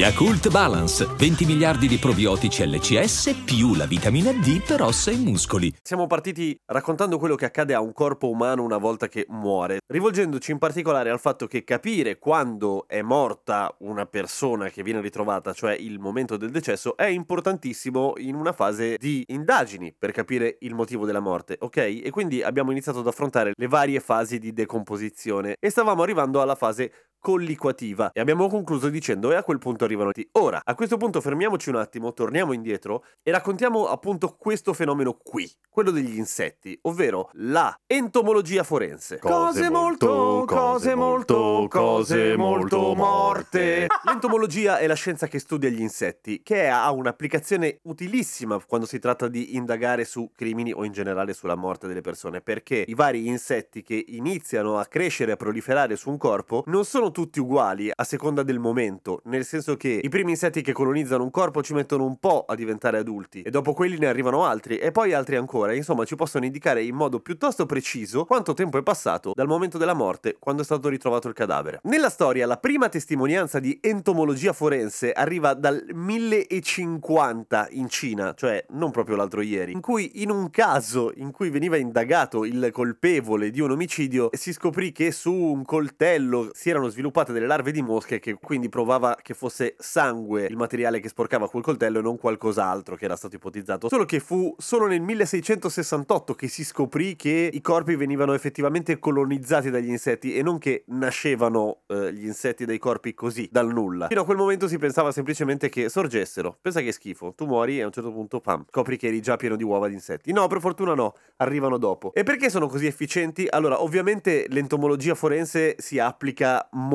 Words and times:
Yakult 0.00 0.48
Balance, 0.48 1.04
20 1.04 1.44
miliardi 1.44 1.86
di 1.86 1.98
probiotici 1.98 2.66
LCS 2.66 3.42
più 3.44 3.74
la 3.74 3.84
vitamina 3.84 4.32
D 4.32 4.64
per 4.66 4.80
ossa 4.80 5.10
e 5.10 5.16
muscoli. 5.16 5.70
Siamo 5.82 6.06
partiti 6.06 6.58
raccontando 6.64 7.18
quello 7.18 7.34
che 7.34 7.44
accade 7.44 7.74
a 7.74 7.82
un 7.82 7.92
corpo 7.92 8.30
umano 8.30 8.62
una 8.62 8.78
volta 8.78 9.08
che 9.08 9.26
muore, 9.28 9.80
rivolgendoci 9.86 10.52
in 10.52 10.56
particolare 10.58 11.10
al 11.10 11.20
fatto 11.20 11.46
che 11.46 11.64
capire 11.64 12.18
quando 12.18 12.88
è 12.88 13.02
morta 13.02 13.76
una 13.80 14.06
persona 14.06 14.70
che 14.70 14.82
viene 14.82 15.02
ritrovata, 15.02 15.52
cioè 15.52 15.74
il 15.74 15.98
momento 15.98 16.38
del 16.38 16.50
decesso, 16.50 16.96
è 16.96 17.04
importantissimo 17.04 18.14
in 18.16 18.36
una 18.36 18.54
fase 18.54 18.96
di 18.96 19.22
indagini 19.28 19.94
per 19.98 20.12
capire 20.12 20.56
il 20.60 20.72
motivo 20.72 21.04
della 21.04 21.20
morte, 21.20 21.58
ok? 21.60 21.76
E 21.76 22.08
quindi 22.10 22.42
abbiamo 22.42 22.70
iniziato 22.70 23.00
ad 23.00 23.06
affrontare 23.06 23.52
le 23.54 23.68
varie 23.68 24.00
fasi 24.00 24.38
di 24.38 24.54
decomposizione 24.54 25.56
e 25.60 25.68
stavamo 25.68 26.02
arrivando 26.02 26.40
alla 26.40 26.54
fase 26.54 26.90
colliquativa 27.20 28.10
e 28.12 28.20
abbiamo 28.20 28.48
concluso 28.48 28.88
dicendo 28.88 29.30
e 29.30 29.36
a 29.36 29.44
quel 29.44 29.58
punto 29.58 29.84
arrivano 29.84 30.10
ti. 30.10 30.26
Ora, 30.32 30.60
a 30.64 30.74
questo 30.74 30.96
punto 30.96 31.20
fermiamoci 31.20 31.68
un 31.68 31.76
attimo, 31.76 32.12
torniamo 32.12 32.52
indietro 32.52 33.04
e 33.22 33.30
raccontiamo 33.30 33.86
appunto 33.86 34.34
questo 34.38 34.72
fenomeno 34.72 35.18
qui, 35.22 35.48
quello 35.68 35.90
degli 35.90 36.16
insetti, 36.16 36.76
ovvero 36.82 37.30
la 37.34 37.78
entomologia 37.86 38.64
forense. 38.64 39.18
Cose 39.18 39.70
molto, 39.70 40.44
cose 40.46 40.94
molto, 40.94 41.66
cose 41.68 42.36
molto 42.36 42.94
morte. 42.94 43.86
L'entomologia 44.04 44.78
è 44.78 44.86
la 44.86 44.94
scienza 44.94 45.26
che 45.26 45.38
studia 45.38 45.68
gli 45.68 45.80
insetti, 45.80 46.42
che 46.42 46.68
ha 46.68 46.90
un'applicazione 46.90 47.80
utilissima 47.82 48.58
quando 48.66 48.86
si 48.86 48.98
tratta 48.98 49.28
di 49.28 49.56
indagare 49.56 50.04
su 50.04 50.30
crimini 50.34 50.72
o 50.72 50.84
in 50.84 50.92
generale 50.92 51.34
sulla 51.34 51.54
morte 51.54 51.86
delle 51.86 52.00
persone, 52.00 52.40
perché 52.40 52.84
i 52.86 52.94
vari 52.94 53.26
insetti 53.26 53.82
che 53.82 54.02
iniziano 54.08 54.78
a 54.78 54.86
crescere 54.86 55.30
e 55.30 55.34
a 55.34 55.36
proliferare 55.36 55.96
su 55.96 56.08
un 56.08 56.16
corpo 56.16 56.62
non 56.66 56.84
sono 56.84 57.09
tutti 57.10 57.40
uguali 57.40 57.90
a 57.94 58.04
seconda 58.04 58.42
del 58.42 58.58
momento, 58.58 59.20
nel 59.24 59.44
senso 59.44 59.76
che 59.76 60.00
i 60.02 60.08
primi 60.08 60.30
insetti 60.30 60.62
che 60.62 60.72
colonizzano 60.72 61.22
un 61.22 61.30
corpo 61.30 61.62
ci 61.62 61.74
mettono 61.74 62.04
un 62.04 62.16
po' 62.18 62.44
a 62.46 62.54
diventare 62.54 62.98
adulti 62.98 63.42
e 63.42 63.50
dopo 63.50 63.72
quelli 63.72 63.98
ne 63.98 64.06
arrivano 64.06 64.44
altri 64.44 64.78
e 64.78 64.92
poi 64.92 65.12
altri 65.12 65.36
ancora, 65.36 65.74
insomma 65.74 66.04
ci 66.04 66.16
possono 66.16 66.44
indicare 66.44 66.82
in 66.82 66.94
modo 66.94 67.20
piuttosto 67.20 67.66
preciso 67.66 68.24
quanto 68.24 68.54
tempo 68.54 68.78
è 68.78 68.82
passato 68.82 69.32
dal 69.34 69.46
momento 69.46 69.78
della 69.78 69.94
morte 69.94 70.36
quando 70.38 70.62
è 70.62 70.64
stato 70.64 70.88
ritrovato 70.88 71.28
il 71.28 71.34
cadavere. 71.34 71.80
Nella 71.84 72.10
storia 72.10 72.46
la 72.46 72.56
prima 72.58 72.88
testimonianza 72.88 73.58
di 73.58 73.78
entomologia 73.80 74.52
forense 74.52 75.12
arriva 75.12 75.54
dal 75.54 75.84
1050 75.92 77.68
in 77.70 77.88
Cina, 77.88 78.34
cioè 78.34 78.64
non 78.70 78.90
proprio 78.90 79.16
l'altro 79.16 79.40
ieri, 79.40 79.72
in 79.72 79.80
cui 79.80 80.22
in 80.22 80.30
un 80.30 80.50
caso 80.50 81.12
in 81.16 81.30
cui 81.30 81.50
veniva 81.50 81.76
indagato 81.76 82.44
il 82.44 82.70
colpevole 82.72 83.50
di 83.50 83.60
un 83.60 83.70
omicidio 83.70 84.30
si 84.32 84.52
scoprì 84.52 84.92
che 84.92 85.12
su 85.12 85.32
un 85.32 85.64
coltello 85.64 86.50
si 86.52 86.70
erano 86.70 86.88
sviluppate 87.00 87.32
delle 87.32 87.46
larve 87.46 87.72
di 87.72 87.80
mosche 87.80 88.18
che 88.18 88.34
quindi 88.34 88.68
provava 88.68 89.16
che 89.20 89.32
fosse 89.32 89.74
sangue 89.78 90.44
il 90.44 90.56
materiale 90.56 91.00
che 91.00 91.08
sporcava 91.08 91.48
quel 91.48 91.62
coltello 91.62 91.98
e 91.98 92.02
non 92.02 92.18
qualcos'altro 92.18 92.94
che 92.94 93.06
era 93.06 93.16
stato 93.16 93.36
ipotizzato. 93.36 93.88
Solo 93.88 94.04
che 94.04 94.20
fu 94.20 94.54
solo 94.58 94.86
nel 94.86 95.00
1668 95.00 96.34
che 96.34 96.48
si 96.48 96.62
scoprì 96.62 97.16
che 97.16 97.48
i 97.50 97.60
corpi 97.62 97.96
venivano 97.96 98.34
effettivamente 98.34 98.98
colonizzati 98.98 99.70
dagli 99.70 99.88
insetti 99.88 100.34
e 100.34 100.42
non 100.42 100.58
che 100.58 100.84
nascevano 100.88 101.78
eh, 101.86 102.12
gli 102.12 102.26
insetti 102.26 102.66
dai 102.66 102.78
corpi 102.78 103.14
così, 103.14 103.48
dal 103.50 103.72
nulla. 103.72 104.08
Fino 104.08 104.20
a 104.20 104.24
quel 104.24 104.36
momento 104.36 104.68
si 104.68 104.76
pensava 104.76 105.10
semplicemente 105.10 105.70
che 105.70 105.88
sorgessero. 105.88 106.58
Pensa 106.60 106.80
che 106.80 106.92
schifo, 106.92 107.32
tu 107.34 107.46
muori 107.46 107.78
e 107.78 107.82
a 107.82 107.86
un 107.86 107.92
certo 107.92 108.12
punto, 108.12 108.40
pam, 108.40 108.66
scopri 108.68 108.98
che 108.98 109.06
eri 109.06 109.22
già 109.22 109.36
pieno 109.36 109.56
di 109.56 109.64
uova 109.64 109.88
di 109.88 109.94
insetti. 109.94 110.32
No, 110.32 110.46
per 110.48 110.60
fortuna 110.60 110.94
no, 110.94 111.14
arrivano 111.36 111.78
dopo. 111.78 112.12
E 112.12 112.24
perché 112.24 112.50
sono 112.50 112.66
così 112.66 112.86
efficienti? 112.86 113.46
Allora, 113.48 113.82
ovviamente 113.82 114.44
l'entomologia 114.48 115.14
forense 115.14 115.76
si 115.78 115.98
applica 115.98 116.68
molto 116.72 116.89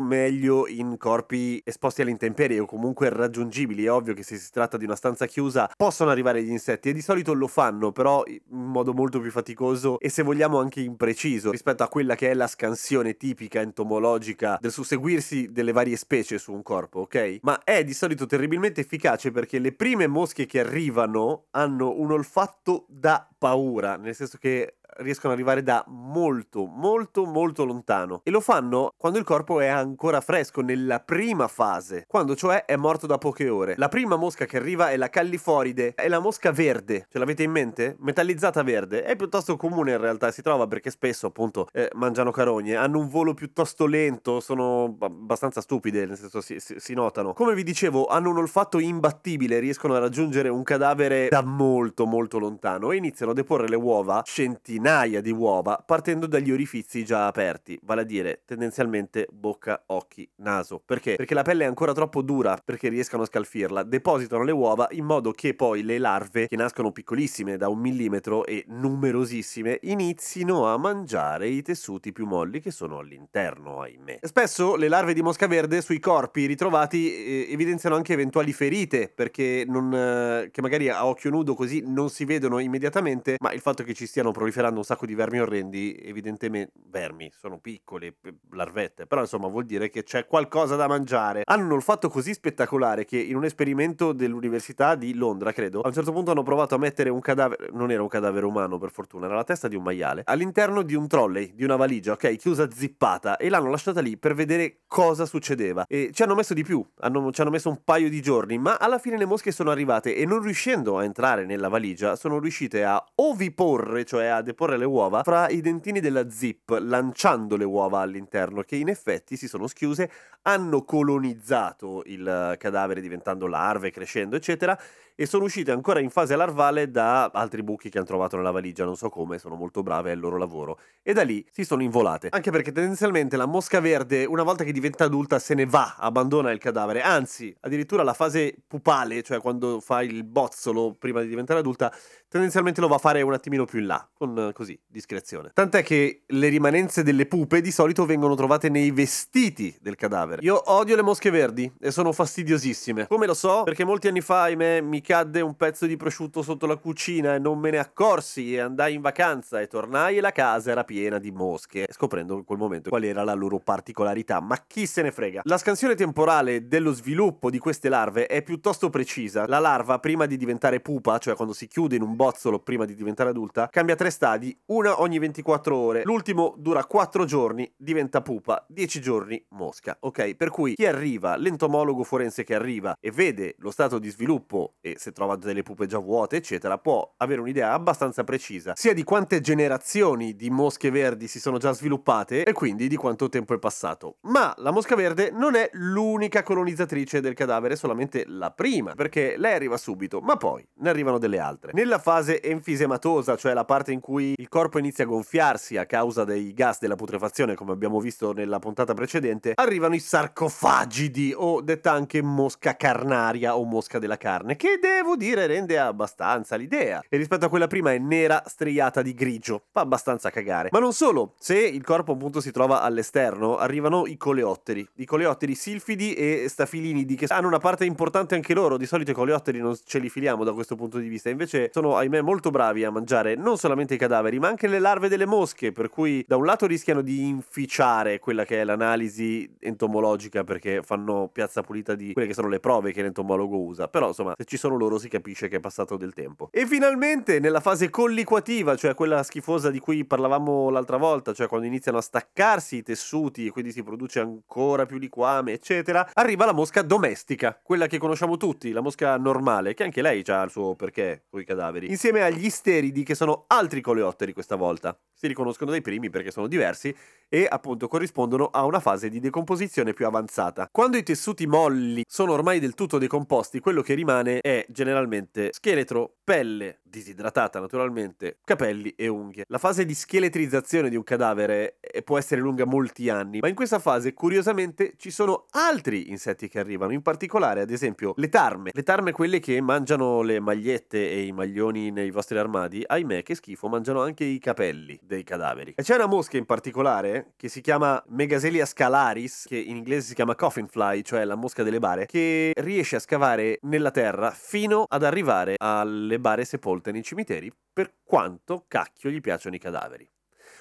meglio 0.00 0.66
in 0.66 0.96
corpi 0.98 1.60
esposti 1.64 2.02
alle 2.02 2.10
intemperie 2.10 2.60
o 2.60 2.66
comunque 2.66 3.08
raggiungibili. 3.08 3.84
È 3.84 3.92
ovvio 3.92 4.14
che 4.14 4.22
se 4.22 4.36
si 4.36 4.50
tratta 4.50 4.76
di 4.76 4.84
una 4.84 4.96
stanza 4.96 5.26
chiusa 5.26 5.70
possono 5.76 6.10
arrivare 6.10 6.42
gli 6.42 6.50
insetti 6.50 6.90
e 6.90 6.92
di 6.92 7.00
solito 7.00 7.32
lo 7.32 7.46
fanno, 7.46 7.92
però 7.92 8.22
in 8.26 8.40
modo 8.48 8.92
molto 8.92 9.20
più 9.20 9.30
faticoso 9.30 9.98
e 9.98 10.08
se 10.08 10.22
vogliamo 10.22 10.58
anche 10.58 10.80
impreciso 10.80 11.50
rispetto 11.50 11.82
a 11.82 11.88
quella 11.88 12.14
che 12.14 12.30
è 12.30 12.34
la 12.34 12.46
scansione 12.46 13.16
tipica 13.16 13.60
entomologica 13.60 14.58
del 14.60 14.72
susseguirsi 14.72 15.50
delle 15.50 15.72
varie 15.72 15.96
specie 15.96 16.38
su 16.38 16.52
un 16.52 16.62
corpo, 16.62 17.00
ok? 17.00 17.38
Ma 17.42 17.62
è 17.64 17.84
di 17.84 17.94
solito 17.94 18.26
terribilmente 18.26 18.80
efficace 18.80 19.30
perché 19.30 19.58
le 19.58 19.72
prime 19.72 20.06
mosche 20.06 20.46
che 20.46 20.60
arrivano 20.60 21.46
hanno 21.50 21.98
un 21.98 22.12
olfatto 22.12 22.84
da 22.88 23.26
paura, 23.36 23.96
nel 23.96 24.14
senso 24.14 24.38
che 24.38 24.74
riescono 24.98 25.32
ad 25.32 25.38
arrivare 25.38 25.62
da 25.62 25.84
molto, 25.88 26.66
molto, 26.66 27.24
molto 27.24 27.64
lontano. 27.64 28.20
E 28.24 28.30
lo 28.30 28.40
fanno 28.40 28.94
quando 28.96 29.18
il 29.18 29.24
corpo 29.24 29.60
è 29.60 29.66
ancora 29.66 30.20
fresco, 30.20 30.60
nella 30.60 31.00
prima 31.00 31.48
fase, 31.48 32.04
quando 32.08 32.34
cioè 32.34 32.64
è 32.64 32.76
morto 32.76 33.06
da 33.06 33.18
poche 33.18 33.48
ore. 33.48 33.74
La 33.76 33.88
prima 33.88 34.16
mosca 34.16 34.44
che 34.46 34.56
arriva 34.56 34.90
è 34.90 34.96
la 34.96 35.08
calliforide, 35.08 35.94
è 35.94 36.08
la 36.08 36.18
mosca 36.18 36.50
verde. 36.50 37.06
Ce 37.10 37.18
l'avete 37.18 37.42
in 37.42 37.50
mente? 37.50 37.96
Metallizzata 38.00 38.62
verde. 38.62 39.04
È 39.04 39.16
piuttosto 39.16 39.56
comune 39.56 39.92
in 39.92 40.00
realtà, 40.00 40.30
si 40.30 40.42
trova 40.42 40.66
perché 40.66 40.90
spesso 40.90 41.26
appunto 41.26 41.68
eh, 41.72 41.90
mangiano 41.94 42.30
carogne, 42.30 42.76
hanno 42.76 42.98
un 42.98 43.08
volo 43.08 43.34
piuttosto 43.34 43.86
lento, 43.86 44.40
sono 44.40 44.96
abbastanza 45.00 45.60
stupide, 45.60 46.06
nel 46.06 46.16
senso 46.16 46.40
si, 46.40 46.58
si, 46.60 46.76
si 46.78 46.94
notano. 46.94 47.32
Come 47.32 47.54
vi 47.54 47.62
dicevo, 47.62 48.06
hanno 48.06 48.30
un 48.30 48.38
olfatto 48.38 48.78
imbattibile, 48.78 49.58
riescono 49.58 49.94
a 49.94 49.98
raggiungere 49.98 50.48
un 50.48 50.62
cadavere 50.62 51.28
da 51.28 51.42
molto, 51.42 52.06
molto 52.06 52.38
lontano 52.38 52.90
e 52.90 52.96
iniziano 52.96 53.32
a 53.32 53.34
deporre 53.34 53.68
le 53.68 53.76
uova 53.76 54.22
centinaia 54.24 54.77
centinaia 54.78 55.20
di 55.20 55.32
uova 55.32 55.82
partendo 55.84 56.26
dagli 56.26 56.52
orifizi 56.52 57.04
già 57.04 57.26
aperti, 57.26 57.78
vale 57.82 58.02
a 58.02 58.04
dire 58.04 58.42
tendenzialmente 58.44 59.26
bocca, 59.30 59.82
occhi, 59.86 60.28
naso. 60.36 60.80
Perché? 60.84 61.16
Perché 61.16 61.34
la 61.34 61.42
pelle 61.42 61.64
è 61.64 61.66
ancora 61.66 61.92
troppo 61.92 62.22
dura 62.22 62.58
perché 62.64 62.88
riescano 62.88 63.24
a 63.24 63.26
scalfirla, 63.26 63.82
depositano 63.82 64.44
le 64.44 64.52
uova 64.52 64.86
in 64.92 65.04
modo 65.04 65.32
che 65.32 65.54
poi 65.54 65.82
le 65.82 65.98
larve, 65.98 66.46
che 66.46 66.56
nascono 66.56 66.92
piccolissime 66.92 67.56
da 67.56 67.68
un 67.68 67.78
millimetro 67.80 68.46
e 68.46 68.64
numerosissime, 68.68 69.80
inizino 69.82 70.66
a 70.72 70.78
mangiare 70.78 71.48
i 71.48 71.62
tessuti 71.62 72.12
più 72.12 72.26
molli 72.26 72.60
che 72.60 72.70
sono 72.70 72.98
all'interno, 72.98 73.80
ahimè. 73.80 74.18
Spesso 74.22 74.76
le 74.76 74.88
larve 74.88 75.12
di 75.12 75.22
mosca 75.22 75.46
verde 75.48 75.80
sui 75.80 75.98
corpi 75.98 76.46
ritrovati 76.46 77.12
eh, 77.12 77.48
evidenziano 77.50 77.96
anche 77.96 78.12
eventuali 78.12 78.52
ferite, 78.52 79.10
perché 79.12 79.64
non, 79.66 79.92
eh, 79.92 80.50
che 80.52 80.62
magari 80.62 80.88
a 80.88 81.06
occhio 81.06 81.30
nudo 81.30 81.54
così 81.54 81.82
non 81.84 82.10
si 82.10 82.24
vedono 82.24 82.58
immediatamente, 82.58 83.36
ma 83.40 83.52
il 83.52 83.60
fatto 83.60 83.82
che 83.82 83.94
ci 83.94 84.06
stiano 84.06 84.30
proliferando 84.30 84.67
un 84.76 84.84
sacco 84.84 85.06
di 85.06 85.14
vermi 85.14 85.40
orrendi, 85.40 85.96
evidentemente 86.02 86.72
vermi, 86.90 87.30
sono 87.36 87.58
piccoli, 87.58 88.14
larvette, 88.52 89.06
però 89.06 89.22
insomma 89.22 89.48
vuol 89.48 89.64
dire 89.64 89.90
che 89.90 90.02
c'è 90.02 90.26
qualcosa 90.26 90.76
da 90.76 90.86
mangiare. 90.86 91.42
Hanno 91.44 91.64
un 91.64 91.72
olfatto 91.72 92.08
così 92.08 92.32
spettacolare 92.32 93.04
che 93.04 93.18
in 93.18 93.36
un 93.36 93.44
esperimento 93.44 94.12
dell'università 94.12 94.94
di 94.94 95.14
Londra, 95.14 95.52
credo, 95.52 95.80
a 95.80 95.88
un 95.88 95.92
certo 95.92 96.12
punto 96.12 96.30
hanno 96.30 96.42
provato 96.42 96.74
a 96.74 96.78
mettere 96.78 97.10
un 97.10 97.20
cadavere, 97.20 97.68
non 97.72 97.90
era 97.90 98.02
un 98.02 98.08
cadavere 98.08 98.46
umano 98.46 98.78
per 98.78 98.90
fortuna, 98.90 99.26
era 99.26 99.34
la 99.34 99.44
testa 99.44 99.68
di 99.68 99.76
un 99.76 99.82
maiale, 99.82 100.22
all'interno 100.24 100.82
di 100.82 100.94
un 100.94 101.06
trolley, 101.06 101.54
di 101.54 101.64
una 101.64 101.76
valigia, 101.76 102.12
ok, 102.12 102.36
chiusa 102.36 102.68
zippata, 102.70 103.36
e 103.36 103.48
l'hanno 103.48 103.70
lasciata 103.70 104.00
lì 104.00 104.16
per 104.16 104.34
vedere 104.34 104.80
cosa 104.86 105.26
succedeva. 105.26 105.84
E 105.86 106.10
ci 106.12 106.22
hanno 106.22 106.34
messo 106.34 106.54
di 106.54 106.64
più, 106.64 106.84
hanno, 107.00 107.30
ci 107.32 107.40
hanno 107.40 107.50
messo 107.50 107.68
un 107.68 107.82
paio 107.84 108.08
di 108.08 108.20
giorni, 108.22 108.58
ma 108.58 108.76
alla 108.76 108.98
fine 108.98 109.16
le 109.16 109.26
mosche 109.26 109.52
sono 109.52 109.70
arrivate 109.70 110.16
e 110.16 110.24
non 110.24 110.40
riuscendo 110.40 110.98
a 110.98 111.04
entrare 111.04 111.44
nella 111.44 111.68
valigia, 111.68 112.16
sono 112.16 112.38
riuscite 112.38 112.84
a 112.84 113.02
oviporre, 113.16 114.04
cioè 114.04 114.26
a 114.26 114.42
deporre 114.42 114.76
le 114.76 114.84
uova 114.84 115.22
fra 115.22 115.48
i 115.48 115.60
dentini 115.60 116.00
della 116.00 116.30
zip, 116.30 116.77
lanciando 116.78 117.56
le 117.56 117.64
uova 117.64 118.00
all'interno, 118.00 118.62
che 118.62 118.76
in 118.76 118.88
effetti 118.88 119.36
si 119.36 119.48
sono 119.48 119.66
schiuse, 119.66 120.10
hanno 120.42 120.82
colonizzato 120.84 122.02
il 122.06 122.54
cadavere 122.58 123.00
diventando 123.00 123.46
larve, 123.46 123.90
crescendo, 123.90 124.36
eccetera, 124.36 124.78
e 125.20 125.26
sono 125.26 125.44
uscite 125.44 125.72
ancora 125.72 125.98
in 125.98 126.10
fase 126.10 126.36
larvale 126.36 126.92
da 126.92 127.24
altri 127.24 127.64
buchi 127.64 127.90
che 127.90 127.98
hanno 127.98 128.06
trovato 128.06 128.36
nella 128.36 128.52
valigia, 128.52 128.84
non 128.84 128.96
so 128.96 129.08
come, 129.08 129.38
sono 129.38 129.56
molto 129.56 129.82
brave, 129.82 130.12
il 130.12 130.20
loro 130.20 130.36
lavoro. 130.36 130.78
E 131.02 131.12
da 131.12 131.22
lì 131.22 131.44
si 131.50 131.64
sono 131.64 131.82
involate. 131.82 132.28
Anche 132.30 132.52
perché 132.52 132.70
tendenzialmente 132.70 133.36
la 133.36 133.46
mosca 133.46 133.80
verde, 133.80 134.24
una 134.24 134.44
volta 134.44 134.62
che 134.62 134.70
diventa 134.70 135.04
adulta, 135.04 135.40
se 135.40 135.54
ne 135.54 135.66
va, 135.66 135.96
abbandona 135.98 136.52
il 136.52 136.60
cadavere. 136.60 137.02
Anzi, 137.02 137.52
addirittura 137.62 138.04
la 138.04 138.12
fase 138.12 138.54
pupale, 138.64 139.22
cioè 139.22 139.40
quando 139.40 139.80
fa 139.80 140.02
il 140.02 140.22
bozzolo 140.22 140.94
prima 140.96 141.20
di 141.20 141.26
diventare 141.26 141.58
adulta, 141.58 141.92
tendenzialmente 142.28 142.80
lo 142.80 142.86
va 142.86 142.94
a 142.94 142.98
fare 142.98 143.20
un 143.20 143.32
attimino 143.32 143.64
più 143.64 143.80
in 143.80 143.86
là, 143.86 144.08
con 144.12 144.52
così, 144.54 144.80
discrezione. 144.86 145.50
Tant'è 145.52 145.82
che 145.82 146.22
le 146.26 146.48
rimanenze 146.68 147.02
delle 147.02 147.26
pupe 147.26 147.60
di 147.62 147.70
solito 147.70 148.04
vengono 148.04 148.34
trovate 148.34 148.68
nei 148.68 148.90
vestiti 148.90 149.74
del 149.80 149.96
cadavere. 149.96 150.42
Io 150.42 150.70
odio 150.70 150.96
le 150.96 151.02
mosche 151.02 151.30
verdi 151.30 151.70
e 151.80 151.90
sono 151.90 152.12
fastidiosissime. 152.12 153.06
Come 153.06 153.26
lo 153.26 153.34
so? 153.34 153.62
Perché 153.62 153.84
molti 153.84 154.08
anni 154.08 154.20
fa, 154.20 154.42
ahimè, 154.42 154.82
mi 154.82 155.00
cadde 155.00 155.40
un 155.40 155.56
pezzo 155.56 155.86
di 155.86 155.96
prosciutto 155.96 156.42
sotto 156.42 156.66
la 156.66 156.76
cucina 156.76 157.34
e 157.34 157.38
non 157.38 157.58
me 157.58 157.70
ne 157.70 157.78
accorsi 157.78 158.54
e 158.54 158.60
andai 158.60 158.94
in 158.94 159.00
vacanza 159.00 159.60
e 159.60 159.66
tornai 159.66 160.18
e 160.18 160.20
la 160.20 160.30
casa 160.30 160.70
era 160.70 160.84
piena 160.84 161.18
di 161.18 161.30
mosche, 161.30 161.86
scoprendo 161.90 162.34
in 162.34 162.44
quel 162.44 162.58
momento 162.58 162.90
qual 162.90 163.04
era 163.04 163.24
la 163.24 163.34
loro 163.34 163.58
particolarità. 163.58 164.40
Ma 164.40 164.62
chi 164.66 164.86
se 164.86 165.02
ne 165.02 165.10
frega? 165.10 165.42
La 165.44 165.58
scansione 165.58 165.94
temporale 165.94 166.68
dello 166.68 166.92
sviluppo 166.92 167.50
di 167.50 167.58
queste 167.58 167.88
larve 167.88 168.26
è 168.26 168.42
piuttosto 168.42 168.90
precisa. 168.90 169.46
La 169.46 169.58
larva, 169.58 169.98
prima 169.98 170.26
di 170.26 170.36
diventare 170.36 170.80
pupa, 170.80 171.18
cioè 171.18 171.34
quando 171.34 171.54
si 171.54 171.66
chiude 171.66 171.96
in 171.96 172.02
un 172.02 172.14
bozzolo 172.14 172.58
prima 172.58 172.84
di 172.84 172.94
diventare 172.94 173.30
adulta, 173.30 173.68
cambia 173.70 173.94
tre 173.94 174.10
stadi, 174.10 174.56
una 174.66 175.00
ogni 175.00 175.18
24 175.18 175.74
ore. 175.74 176.02
L'ultimo 176.04 176.54
dura 176.58 176.84
4 176.84 177.24
giorni, 177.24 177.72
diventa 177.76 178.20
pupa, 178.20 178.64
10 178.68 179.00
giorni 179.00 179.44
mosca. 179.50 179.96
Ok? 180.00 180.34
Per 180.34 180.50
cui 180.50 180.74
chi 180.74 180.86
arriva, 180.86 181.36
l'entomologo 181.36 182.02
forense 182.02 182.44
che 182.44 182.54
arriva 182.54 182.96
e 183.00 183.10
vede 183.10 183.54
lo 183.58 183.70
stato 183.70 183.98
di 183.98 184.10
sviluppo 184.10 184.74
e 184.80 184.96
se 184.98 185.12
trova 185.12 185.36
delle 185.36 185.62
pupe 185.62 185.86
già 185.86 185.98
vuote, 185.98 186.36
eccetera, 186.36 186.78
può 186.78 187.14
avere 187.18 187.40
un'idea 187.40 187.72
abbastanza 187.72 188.24
precisa 188.24 188.72
sia 188.74 188.92
di 188.92 189.04
quante 189.04 189.40
generazioni 189.40 190.34
di 190.34 190.50
mosche 190.50 190.90
verdi 190.90 191.28
si 191.28 191.40
sono 191.40 191.58
già 191.58 191.72
sviluppate 191.72 192.44
e 192.44 192.52
quindi 192.52 192.88
di 192.88 192.96
quanto 192.96 193.28
tempo 193.28 193.54
è 193.54 193.58
passato. 193.58 194.16
Ma 194.22 194.52
la 194.58 194.70
mosca 194.70 194.96
verde 194.96 195.30
non 195.30 195.54
è 195.54 195.68
l'unica 195.72 196.42
colonizzatrice 196.42 197.20
del 197.20 197.34
cadavere, 197.34 197.76
solamente 197.76 198.24
la 198.26 198.50
prima, 198.50 198.94
perché 198.94 199.36
lei 199.36 199.54
arriva 199.54 199.76
subito, 199.76 200.20
ma 200.20 200.36
poi 200.36 200.66
ne 200.76 200.88
arrivano 200.88 201.18
delle 201.18 201.38
altre. 201.38 201.72
Nella 201.72 201.98
fase 201.98 202.42
enfisematosa, 202.42 203.36
cioè 203.36 203.52
la 203.52 203.64
parte 203.64 203.92
in 203.92 204.00
cui 204.00 204.34
il 204.36 204.48
corpo 204.48 204.78
inizia 204.78 205.04
a 205.04 205.06
gonfiarsi 205.06 205.76
a 205.76 205.86
causa 205.86 206.24
dei 206.24 206.47
gas 206.52 206.80
della 206.80 206.96
putrefazione, 206.96 207.54
come 207.54 207.72
abbiamo 207.72 208.00
visto 208.00 208.32
nella 208.32 208.58
puntata 208.58 208.94
precedente, 208.94 209.52
arrivano 209.54 209.94
i 209.94 210.00
sarcofagidi 210.00 211.32
o 211.36 211.60
detta 211.60 211.92
anche 211.92 212.22
mosca 212.22 212.76
carnaria 212.76 213.56
o 213.56 213.64
mosca 213.64 213.98
della 213.98 214.16
carne, 214.16 214.56
che 214.56 214.78
devo 214.80 215.16
dire 215.16 215.46
rende 215.46 215.78
abbastanza 215.78 216.56
l'idea. 216.56 217.02
E 217.08 217.16
rispetto 217.16 217.46
a 217.46 217.48
quella 217.48 217.66
prima 217.66 217.92
è 217.92 217.98
nera 217.98 218.42
striata 218.46 219.02
di 219.02 219.14
grigio, 219.14 219.62
fa 219.72 219.80
abbastanza 219.80 220.30
cagare. 220.30 220.68
Ma 220.72 220.78
non 220.78 220.92
solo, 220.92 221.34
se 221.38 221.58
il 221.58 221.84
corpo 221.84 222.12
appunto 222.12 222.40
si 222.40 222.50
trova 222.50 222.82
all'esterno, 222.82 223.56
arrivano 223.56 224.06
i 224.06 224.16
coleotteri, 224.16 224.86
i 224.96 225.04
coleotteri 225.04 225.54
silfidi 225.54 226.14
e 226.14 226.46
stafilinidi 226.48 227.14
che 227.14 227.26
hanno 227.28 227.46
una 227.46 227.58
parte 227.58 227.84
importante 227.84 228.34
anche 228.34 228.54
loro, 228.54 228.76
di 228.76 228.86
solito 228.86 229.10
i 229.10 229.14
coleotteri 229.14 229.58
non 229.58 229.76
ce 229.84 229.98
li 229.98 230.08
filiamo 230.08 230.44
da 230.44 230.52
questo 230.52 230.76
punto 230.76 230.98
di 230.98 231.08
vista, 231.08 231.28
invece 231.28 231.70
sono 231.72 231.96
ahimè 231.96 232.20
molto 232.20 232.50
bravi 232.50 232.84
a 232.84 232.90
mangiare 232.90 233.34
non 233.34 233.58
solamente 233.58 233.94
i 233.94 233.98
cadaveri, 233.98 234.38
ma 234.38 234.48
anche 234.48 234.66
le 234.66 234.78
larve 234.78 235.08
delle 235.08 235.26
mosche, 235.26 235.72
per 235.72 235.88
cui 235.88 236.24
da 236.26 236.36
un 236.38 236.46
lato 236.46 236.66
rischiano 236.66 237.02
di 237.02 237.26
inficiare 237.26 238.18
quella 238.18 238.44
che 238.44 238.60
è 238.60 238.64
l'analisi 238.64 239.56
entomologica 239.60 240.44
perché 240.44 240.82
fanno 240.82 241.28
piazza 241.32 241.62
pulita 241.62 241.94
di 241.94 242.12
quelle 242.12 242.28
che 242.28 242.34
sono 242.34 242.48
le 242.48 242.60
prove 242.60 242.92
che 242.92 243.02
l'entomologo 243.02 243.58
usa, 243.58 243.88
però 243.88 244.08
insomma 244.08 244.34
se 244.36 244.44
ci 244.44 244.56
sono 244.56 244.76
loro 244.76 244.98
si 244.98 245.08
capisce 245.08 245.48
che 245.48 245.56
è 245.56 245.60
passato 245.60 245.96
del 245.96 246.14
tempo. 246.14 246.48
E 246.52 246.66
finalmente 246.66 247.40
nella 247.40 247.60
fase 247.60 247.90
colliquativa, 247.90 248.76
cioè 248.76 248.94
quella 248.94 249.22
schifosa 249.22 249.70
di 249.70 249.78
cui 249.78 250.04
parlavamo 250.04 250.70
l'altra 250.70 250.96
volta, 250.96 251.32
cioè 251.32 251.48
quando 251.48 251.66
iniziano 251.66 251.98
a 251.98 252.02
staccarsi 252.02 252.76
i 252.76 252.82
tessuti 252.82 253.46
e 253.46 253.50
quindi 253.50 253.72
si 253.72 253.82
produce 253.82 254.20
ancora 254.20 254.86
più 254.86 254.98
liquame, 254.98 255.52
eccetera, 255.52 256.08
arriva 256.14 256.44
la 256.44 256.52
mosca 256.52 256.82
domestica, 256.82 257.58
quella 257.62 257.86
che 257.86 257.98
conosciamo 257.98 258.36
tutti, 258.36 258.70
la 258.70 258.80
mosca 258.80 259.16
normale, 259.16 259.74
che 259.74 259.82
anche 259.82 260.02
lei 260.02 260.22
ha 260.26 260.42
il 260.42 260.50
suo 260.50 260.74
perché 260.74 261.24
con 261.28 261.40
i 261.40 261.44
cadaveri, 261.44 261.88
insieme 261.88 262.22
agli 262.22 262.44
isteridi 262.44 263.02
che 263.02 263.14
sono 263.14 263.44
altri 263.48 263.80
coleotteri 263.80 264.32
questa 264.32 264.56
volta. 264.56 264.96
Si 265.12 265.26
riconoscono 265.26 265.72
dai 265.72 265.80
primi 265.80 266.10
perché 266.10 266.27
sono 266.30 266.46
diversi 266.46 266.94
e 267.30 267.46
appunto 267.48 267.88
corrispondono 267.88 268.46
a 268.46 268.64
una 268.64 268.80
fase 268.80 269.10
di 269.10 269.20
decomposizione 269.20 269.92
più 269.92 270.06
avanzata. 270.06 270.68
Quando 270.72 270.96
i 270.96 271.02
tessuti 271.02 271.46
molli 271.46 272.02
sono 272.08 272.32
ormai 272.32 272.58
del 272.58 272.74
tutto 272.74 272.96
decomposti, 272.96 273.60
quello 273.60 273.82
che 273.82 273.92
rimane 273.94 274.40
è 274.40 274.64
generalmente 274.70 275.50
scheletro, 275.52 276.14
pelle, 276.24 276.80
disidratata 276.82 277.60
naturalmente, 277.60 278.38
capelli 278.44 278.94
e 278.96 279.08
unghie. 279.08 279.44
La 279.48 279.58
fase 279.58 279.84
di 279.84 279.92
scheletrizzazione 279.92 280.88
di 280.88 280.96
un 280.96 281.04
cadavere 281.04 281.76
può 282.02 282.16
essere 282.16 282.40
lunga 282.40 282.64
molti 282.64 283.10
anni, 283.10 283.40
ma 283.40 283.48
in 283.48 283.54
questa 283.54 283.78
fase 283.78 284.14
curiosamente 284.14 284.94
ci 284.96 285.10
sono 285.10 285.46
altri 285.50 286.08
insetti 286.08 286.48
che 286.48 286.58
arrivano, 286.58 286.92
in 286.92 287.02
particolare 287.02 287.60
ad 287.60 287.70
esempio 287.70 288.14
le 288.16 288.30
tarme. 288.30 288.70
Le 288.72 288.82
tarme 288.82 289.12
quelle 289.12 289.38
che 289.38 289.60
mangiano 289.60 290.22
le 290.22 290.40
magliette 290.40 291.10
e 291.10 291.26
i 291.26 291.32
maglioni 291.32 291.90
nei 291.90 292.10
vostri 292.10 292.38
armadi, 292.38 292.82
ahimè 292.86 293.22
che 293.22 293.34
schifo, 293.34 293.68
mangiano 293.68 294.00
anche 294.00 294.24
i 294.24 294.38
capelli 294.38 294.98
dei 295.02 295.24
cadaveri. 295.24 295.74
E 295.76 295.82
c'è 295.82 295.94
una 295.94 296.06
mosca 296.18 296.36
in 296.36 296.46
particolare 296.46 297.34
che 297.36 297.48
si 297.48 297.60
chiama 297.60 298.02
Megaselia 298.08 298.66
scalaris, 298.66 299.44
che 299.46 299.56
in 299.56 299.76
inglese 299.76 300.08
si 300.08 300.14
chiama 300.14 300.34
coffin 300.34 300.66
fly, 300.66 301.02
cioè 301.02 301.24
la 301.24 301.36
mosca 301.36 301.62
delle 301.62 301.78
bare, 301.78 302.06
che 302.06 302.52
riesce 302.56 302.96
a 302.96 302.98
scavare 302.98 303.60
nella 303.62 303.92
terra 303.92 304.32
fino 304.32 304.84
ad 304.88 305.04
arrivare 305.04 305.54
alle 305.58 306.18
bare 306.18 306.44
sepolte 306.44 306.90
nei 306.90 307.04
cimiteri 307.04 307.52
per 307.72 307.92
quanto 308.02 308.64
cacchio 308.66 309.10
gli 309.10 309.20
piacciono 309.20 309.54
i 309.54 309.60
cadaveri. 309.60 310.10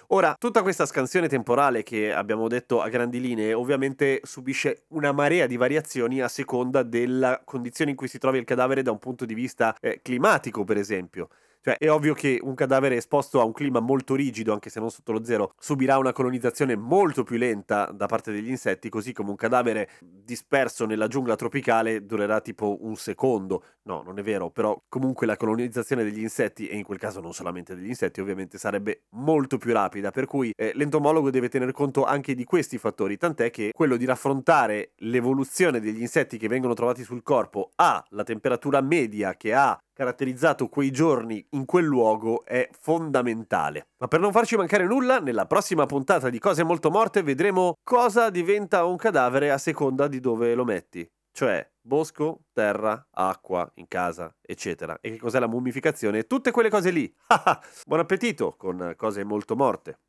Ora, 0.10 0.36
tutta 0.38 0.62
questa 0.62 0.86
scansione 0.86 1.28
temporale 1.28 1.82
che 1.82 2.14
abbiamo 2.14 2.48
detto 2.48 2.80
a 2.80 2.88
grandi 2.88 3.20
linee 3.20 3.54
ovviamente 3.54 4.22
subisce 4.24 4.84
una 4.90 5.12
marea 5.12 5.48
di 5.48 5.58
variazioni 5.58 6.22
a 6.22 6.28
seconda 6.28 6.84
della 6.84 7.42
condizione 7.44 7.92
in 7.92 7.98
cui 7.98 8.08
si 8.08 8.20
trova 8.20 8.38
il 8.38 8.46
cadavere 8.46 8.84
da 8.84 8.92
un 8.92 9.00
punto 9.00 9.26
di 9.26 9.34
vista 9.34 9.76
eh, 9.82 10.02
climatico, 10.04 10.64
per 10.64 10.78
esempio. 10.78 11.30
Cioè, 11.68 11.80
è 11.80 11.92
ovvio 11.92 12.14
che 12.14 12.40
un 12.42 12.54
cadavere 12.54 12.96
esposto 12.96 13.42
a 13.42 13.44
un 13.44 13.52
clima 13.52 13.82
molto 13.82 14.16
rigido, 14.16 14.54
anche 14.54 14.70
se 14.70 14.80
non 14.80 14.90
sotto 14.90 15.12
lo 15.12 15.26
zero, 15.26 15.52
subirà 15.60 15.98
una 15.98 16.14
colonizzazione 16.14 16.78
molto 16.78 17.24
più 17.24 17.36
lenta 17.36 17.92
da 17.94 18.06
parte 18.06 18.32
degli 18.32 18.48
insetti, 18.48 18.88
così 18.88 19.12
come 19.12 19.32
un 19.32 19.36
cadavere 19.36 19.90
disperso 20.00 20.86
nella 20.86 21.08
giungla 21.08 21.36
tropicale 21.36 22.06
durerà 22.06 22.40
tipo 22.40 22.78
un 22.86 22.96
secondo. 22.96 23.64
No, 23.88 24.02
non 24.04 24.20
è 24.20 24.22
vero, 24.22 24.50
però 24.50 24.78
comunque 24.90 25.26
la 25.26 25.38
colonizzazione 25.38 26.04
degli 26.04 26.20
insetti, 26.20 26.68
e 26.68 26.76
in 26.76 26.84
quel 26.84 27.00
caso 27.00 27.22
non 27.22 27.34
solamente 27.34 27.74
degli 27.74 27.88
insetti, 27.88 28.20
ovviamente 28.20 28.58
sarebbe 28.58 29.04
molto 29.12 29.58
più 29.58 29.72
rapida, 29.72 30.12
per 30.12 30.26
cui 30.26 30.52
eh, 30.58 30.74
l'entomologo 30.76 31.30
deve 31.30 31.48
tener 31.48 31.72
conto 31.72 32.04
anche 32.04 32.36
di 32.36 32.44
questi 32.44 32.78
fattori, 32.78 33.16
tant'è 33.16 33.50
che 33.50 33.72
quello 33.74 33.96
di 33.96 34.04
raffrontare 34.04 34.92
l'evoluzione 34.98 35.80
degli 35.80 36.02
insetti 36.02 36.38
che 36.38 36.50
vengono 36.50 36.74
trovati 36.74 37.06
sul 37.06 37.24
corpo 37.24 37.70
a 37.76 38.04
la 38.10 38.24
temperatura 38.24 38.82
media 38.82 39.36
che 39.36 39.54
ha 39.54 39.80
caratterizzato 39.94 40.68
quei 40.68 40.92
giorni 40.92 41.44
in 41.52 41.64
quel 41.64 41.86
luogo 41.86 42.44
è 42.44 42.70
fondamentale. 42.78 43.88
Ma 44.00 44.08
per 44.08 44.20
non 44.20 44.34
farci 44.34 44.58
mancare 44.58 44.86
nulla, 44.86 45.20
nella 45.20 45.46
prossima 45.46 45.86
puntata 45.86 46.30
di 46.30 46.40
Cose 46.40 46.64
molto 46.64 46.92
morte 46.92 47.24
vedremo 47.24 47.76
cosa 47.84 48.30
diventa 48.30 48.84
un 48.84 48.98
cadavere 48.98 49.50
a 49.50 49.58
seconda 49.58 50.10
di 50.10 50.20
dove 50.20 50.54
lo 50.54 50.66
metti. 50.66 51.10
Cioè 51.38 51.72
bosco, 51.80 52.46
terra, 52.52 53.10
acqua, 53.12 53.72
in 53.76 53.88
casa, 53.88 54.36
eccetera. 54.42 54.98
E 55.00 55.12
che 55.12 55.18
cos'è 55.20 55.38
la 55.38 55.48
mummificazione? 55.48 56.24
Tutte 56.24 56.50
quelle 56.50 56.72
cose 56.72 56.90
lì. 56.90 57.16
Buon 57.86 58.00
appetito 58.00 58.56
con 58.58 58.96
cose 58.98 59.24
molto 59.24 59.56
morte. 59.56 60.00